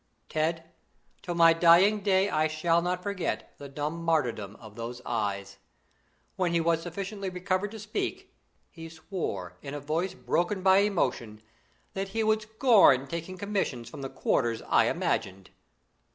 [0.29, 0.71] "Ted,
[1.21, 5.59] till my dying day I shall not forget the dumb martyrdom of those eyes!
[6.37, 8.33] When he was sufficiently recovered to speak,
[8.71, 11.39] he swore, in a voice broken by emotion,
[11.93, 15.51] that he would scorn taking commissions from the quarters I imagined.